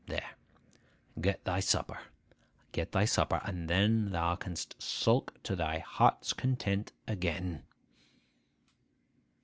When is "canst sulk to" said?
4.35-5.55